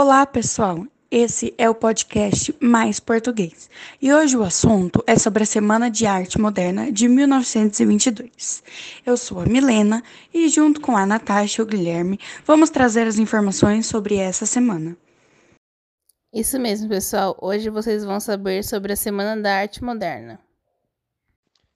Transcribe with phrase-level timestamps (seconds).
[0.00, 0.86] Olá, pessoal!
[1.10, 3.68] Esse é o podcast Mais Português
[4.00, 8.62] e hoje o assunto é sobre a Semana de Arte Moderna de 1922.
[9.04, 10.00] Eu sou a Milena
[10.32, 14.96] e, junto com a Natasha e o Guilherme, vamos trazer as informações sobre essa semana.
[16.32, 17.36] Isso mesmo, pessoal.
[17.42, 20.38] Hoje vocês vão saber sobre a Semana da Arte Moderna.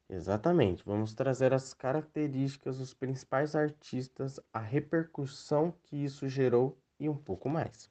[0.08, 7.16] Exatamente, vamos trazer as características dos principais artistas, a repercussão que isso gerou e um
[7.16, 7.90] pouco mais.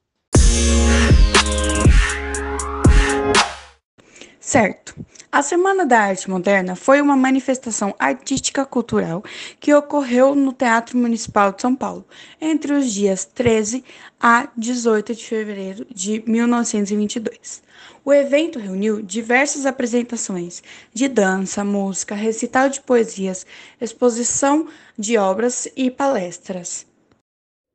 [4.39, 4.93] Certo.
[5.31, 9.23] A Semana da Arte Moderna foi uma manifestação artística cultural
[9.61, 12.05] que ocorreu no Teatro Municipal de São Paulo
[12.41, 13.81] entre os dias 13
[14.19, 17.63] a 18 de fevereiro de 1922.
[18.03, 20.61] O evento reuniu diversas apresentações
[20.93, 23.45] de dança, música, recital de poesias,
[23.79, 24.67] exposição
[24.99, 26.90] de obras e palestras.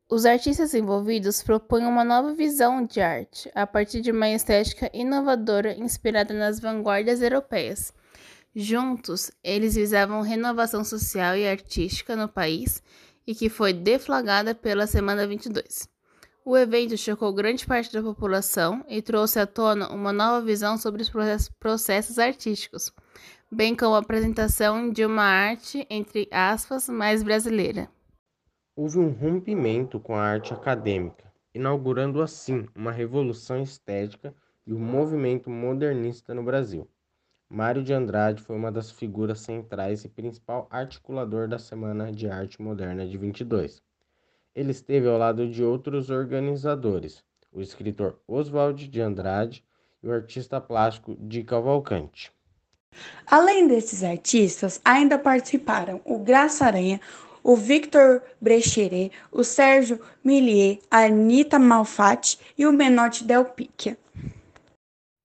[0.09, 5.77] Os artistas envolvidos propõem uma nova visão de arte, a partir de uma estética inovadora
[5.77, 7.93] inspirada nas vanguardas europeias.
[8.55, 12.81] Juntos, eles visavam renovação social e artística no país
[13.27, 15.89] e que foi deflagrada pela Semana 22.
[16.45, 21.03] O evento chocou grande parte da população e trouxe à tona uma nova visão sobre
[21.03, 21.11] os
[21.59, 22.93] processos artísticos,
[23.51, 27.91] bem como a apresentação de uma arte, entre aspas, mais brasileira
[28.77, 34.35] houve um rompimento com a arte acadêmica, inaugurando assim uma revolução estética
[34.67, 36.87] e o um movimento modernista no Brasil.
[37.49, 42.61] Mário de Andrade foi uma das figuras centrais e principal articulador da Semana de Arte
[42.61, 43.81] Moderna de 22.
[44.55, 49.65] Ele esteve ao lado de outros organizadores, o escritor Oswald de Andrade
[50.03, 52.31] e o artista plástico Di Cavalcante.
[53.27, 57.01] Além desses artistas, ainda participaram o Graça Aranha,
[57.47, 63.97] o Victor Brecheret, o Sérgio Millier, a Anitta Malfatti e o Menotti Del Picchia.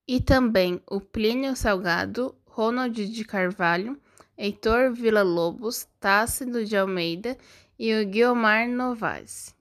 [0.07, 3.99] E também o Plínio Salgado, Ronald de Carvalho,
[4.37, 7.35] Heitor Villa-Lobos, Tássilo de Almeida
[7.79, 9.55] e o Guiomar Novaes.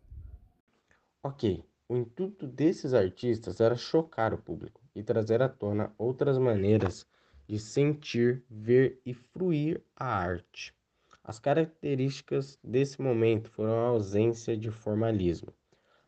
[1.22, 7.06] Ok, o intuito desses artistas era chocar o público e trazer à tona outras maneiras
[7.48, 10.78] de sentir, ver e fruir a arte.
[11.22, 15.52] As características desse momento foram a ausência de formalismo,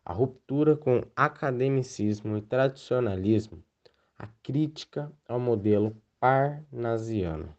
[0.04, 3.62] a ruptura com academicismo e tradicionalismo,
[4.18, 7.56] a crítica ao modelo parnasiano.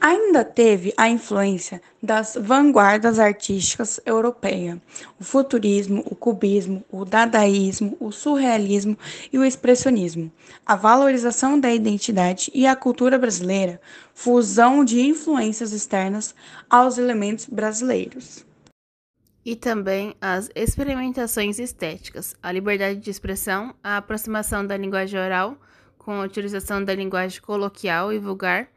[0.00, 4.78] Ainda teve a influência das vanguardas artísticas europeias,
[5.18, 8.98] o futurismo, o cubismo, o dadaísmo, o surrealismo
[9.32, 10.30] e o expressionismo,
[10.66, 13.80] a valorização da identidade e a cultura brasileira,
[14.12, 16.34] fusão de influências externas
[16.68, 18.44] aos elementos brasileiros.
[19.44, 25.56] E também as experimentações estéticas, a liberdade de expressão, a aproximação da linguagem oral
[25.98, 28.68] com a utilização da linguagem coloquial e vulgar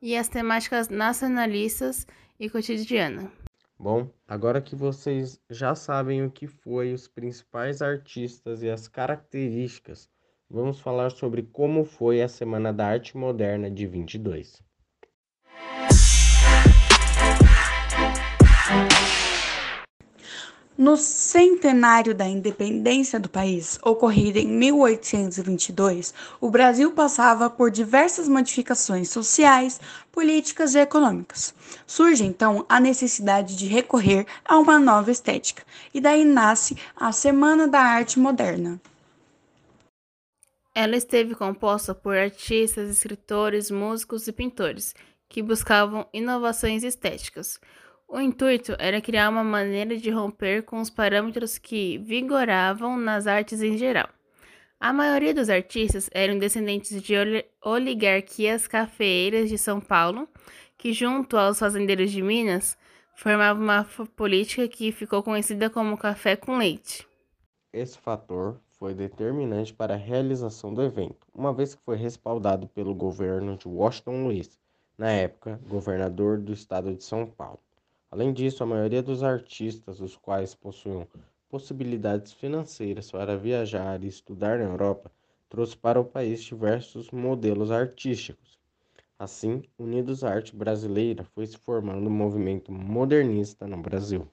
[0.00, 2.06] e as temáticas nacionalistas
[2.38, 3.30] e cotidiana.
[3.78, 10.08] Bom, agora que vocês já sabem o que foi os principais artistas e as características,
[10.48, 14.62] vamos falar sobre como foi a Semana da Arte Moderna de 22.
[20.78, 29.08] No centenário da independência do país, ocorrido em 1822, o Brasil passava por diversas modificações
[29.08, 29.80] sociais,
[30.12, 31.54] políticas e econômicas.
[31.86, 35.62] Surge então a necessidade de recorrer a uma nova estética,
[35.94, 38.78] e daí nasce a Semana da Arte Moderna.
[40.74, 44.94] Ela esteve composta por artistas, escritores, músicos e pintores
[45.26, 47.58] que buscavam inovações estéticas.
[48.08, 53.60] O intuito era criar uma maneira de romper com os parâmetros que vigoravam nas artes
[53.60, 54.08] em geral.
[54.78, 57.14] A maioria dos artistas eram descendentes de
[57.60, 60.28] oligarquias cafeeiras de São Paulo,
[60.78, 62.78] que, junto aos fazendeiros de Minas,
[63.16, 63.84] formavam uma
[64.14, 67.06] política que ficou conhecida como café com leite.
[67.72, 72.94] Esse fator foi determinante para a realização do evento, uma vez que foi respaldado pelo
[72.94, 74.58] governo de Washington Luiz,
[74.96, 77.65] na época governador do estado de São Paulo.
[78.10, 81.06] Além disso, a maioria dos artistas, os quais possuíam
[81.48, 85.10] possibilidades financeiras para viajar e estudar na Europa,
[85.48, 88.58] trouxe para o país diversos modelos artísticos.
[89.18, 94.28] Assim, Unidos Arte Brasileira foi se formando um movimento modernista no Brasil.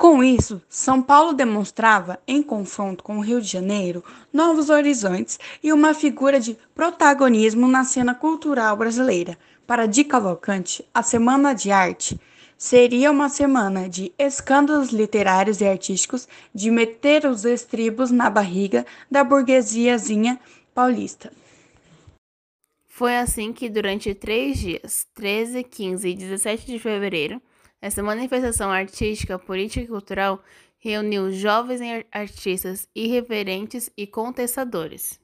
[0.00, 4.02] Com isso, São Paulo demonstrava, em confronto com o Rio de Janeiro,
[4.32, 9.36] novos horizontes e uma figura de protagonismo na cena cultural brasileira.
[9.66, 12.18] Para Di Cavalcante, a Semana de Arte
[12.56, 19.22] seria uma semana de escândalos literários e artísticos, de meter os estribos na barriga da
[19.22, 20.40] burguesiazinha
[20.74, 21.30] paulista.
[22.88, 27.42] Foi assim que, durante três dias, 13, 15 e 17 de fevereiro,
[27.80, 30.42] essa manifestação artística, política e cultural
[30.78, 31.80] reuniu jovens
[32.10, 35.20] artistas irreverentes e contestadores.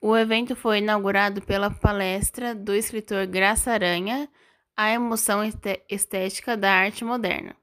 [0.00, 4.28] O evento foi inaugurado pela palestra do escritor Graça Aranha,
[4.76, 5.40] A Emoção
[5.88, 7.56] Estética da Arte Moderna,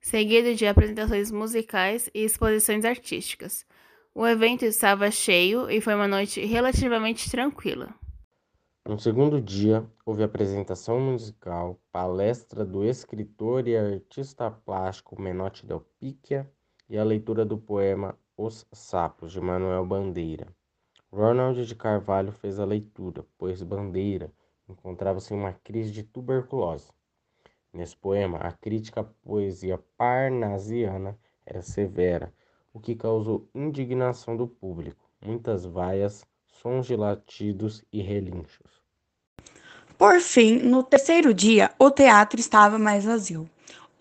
[0.00, 3.66] seguido de apresentações musicais e exposições artísticas.
[4.14, 7.94] O evento estava cheio e foi uma noite relativamente tranquila.
[8.84, 16.50] No segundo dia, houve apresentação musical, palestra do escritor e artista plástico Menotti Del Picchia
[16.88, 20.48] e a leitura do poema Os Sapos, de Manuel Bandeira.
[21.12, 24.32] Ronald de Carvalho fez a leitura, pois Bandeira
[24.68, 26.90] encontrava-se em uma crise de tuberculose.
[27.72, 32.34] Nesse poema, a crítica à poesia parnasiana era severa,
[32.74, 36.26] o que causou indignação do público, muitas vaias,
[36.62, 38.70] sons de latidos e relinchos.
[39.98, 43.48] Por fim, no terceiro dia, o teatro estava mais vazio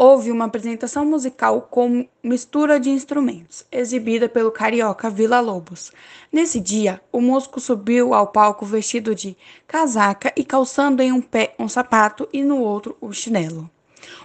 [0.04, 5.92] houve uma apresentação musical com mistura de instrumentos, exibida pelo carioca Vila Lobos.
[6.31, 9.38] Nesse dia, o músico subiu ao palco vestido de
[9.68, 13.69] casaca e calçando em um pé um sapato e no outro o um chinelo.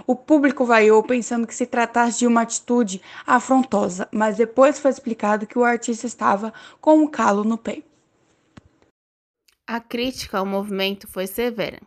[0.06, 5.46] O público vaiou pensando que se tratasse de uma atitude afrontosa, mas depois foi explicado
[5.46, 7.82] que o artista estava com um calo no pé.
[9.68, 11.80] A crítica ao movimento foi severa.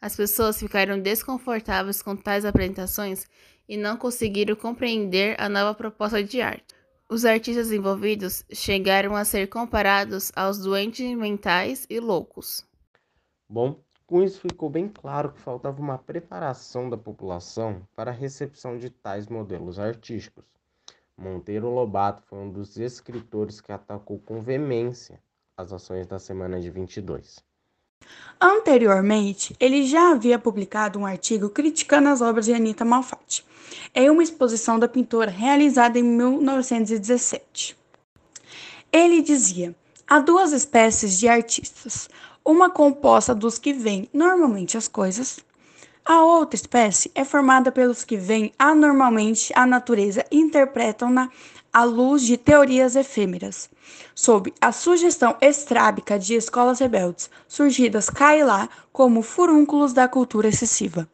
[0.00, 3.26] As pessoas ficaram desconfortáveis com tais apresentações
[3.68, 6.74] e não conseguiram compreender a nova proposta de arte.
[7.10, 12.66] Os artistas envolvidos chegaram a ser comparados aos doentes mentais e loucos.
[13.46, 18.78] Bom, com isso ficou bem claro que faltava uma preparação da população para a recepção
[18.78, 20.46] de tais modelos artísticos.
[21.14, 25.20] Monteiro Lobato foi um dos escritores que atacou com veemência
[25.56, 27.38] as ações da semana de 22.
[28.38, 33.42] Anteriormente, ele já havia publicado um artigo criticando as obras de Anita Malfatti,
[33.94, 37.74] em uma exposição da pintora realizada em 1917.
[38.92, 39.74] Ele dizia:
[40.06, 42.10] há duas espécies de artistas,
[42.44, 45.40] uma composta dos que veem normalmente as coisas,
[46.08, 51.28] a outra espécie é formada pelos que veem anormalmente a natureza e interpretam-na
[51.76, 53.68] à luz de teorias efêmeras,
[54.14, 60.48] sob a sugestão estrábica de escolas rebeldes, surgidas cá e lá como furúnculos da cultura
[60.48, 61.06] excessiva.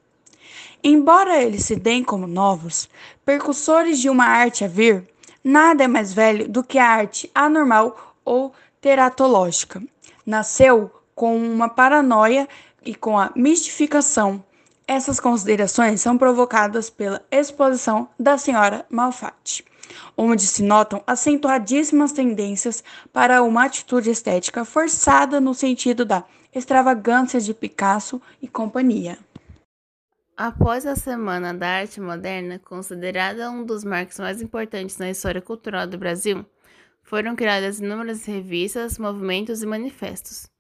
[0.81, 2.89] Embora eles se deem como novos,
[3.25, 5.05] percussores de uma arte a vir,
[5.43, 9.83] nada é mais velho do que a arte anormal ou teratológica.
[10.25, 12.49] Nasceu com uma paranoia
[12.87, 14.41] e com a mistificação.
[14.87, 19.65] Essas considerações são provocadas pela exposição da senhora Malfatti
[20.17, 22.83] onde se notam acentuadíssimas tendências
[23.13, 26.25] para uma atitude estética forçada no sentido da
[26.55, 29.19] extravagância de Picasso e companhia.
[30.37, 35.87] Após a Semana da Arte Moderna, considerada um dos marcos mais importantes na história cultural
[35.87, 36.45] do Brasil,
[37.03, 40.51] foram criadas inúmeras revistas, movimentos e manifestos.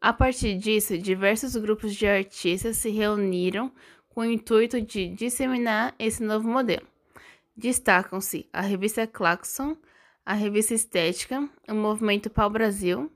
[0.00, 3.72] A partir disso, diversos grupos de artistas se reuniram
[4.08, 6.91] com o intuito de disseminar esse novo modelo.
[7.56, 9.76] Destacam-se a revista Claxon,
[10.24, 13.12] a revista Estética, o movimento Pau Brasil.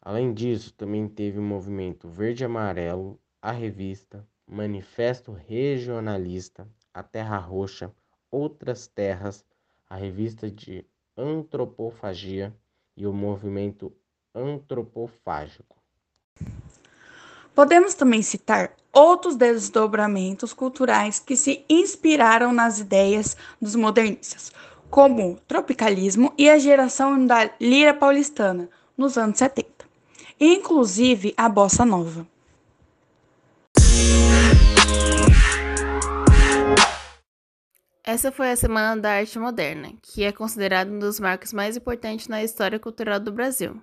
[0.00, 7.92] Além disso, também teve o movimento Verde Amarelo, a revista, Manifesto Regionalista, a Terra Roxa,
[8.30, 9.44] Outras Terras,
[9.88, 10.86] a revista de
[11.16, 12.54] Antropofagia
[12.96, 13.92] e o movimento
[14.34, 15.76] antropofágico.
[17.54, 24.52] Podemos também citar outros desdobramentos culturais que se inspiraram nas ideias dos modernistas,
[24.90, 29.66] como o tropicalismo e a geração da lira paulistana nos anos 70,
[30.38, 32.26] inclusive a bossa nova.
[38.04, 42.26] Essa foi a Semana da Arte Moderna, que é considerada um dos marcos mais importantes
[42.26, 43.80] na história cultural do Brasil.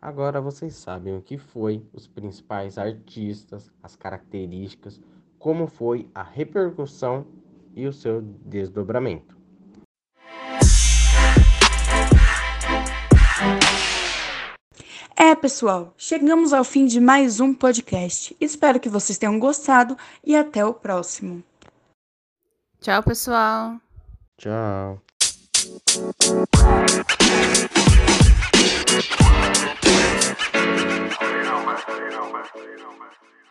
[0.00, 5.00] Agora vocês sabem o que foi, os principais artistas, as características,
[5.38, 7.26] como foi a repercussão
[7.74, 9.36] e o seu desdobramento.
[15.18, 18.36] É, pessoal, chegamos ao fim de mais um podcast.
[18.40, 21.42] Espero que vocês tenham gostado e até o próximo.
[22.80, 23.80] Tchau, pessoal.
[24.38, 25.00] Tchau.
[28.92, 29.02] You
[32.78, 33.10] know, man.
[33.24, 33.45] You.